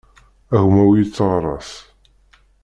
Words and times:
A 0.57 0.57
gma 0.67 0.81
ur 0.89 0.97
yetteɣras. 0.99 1.71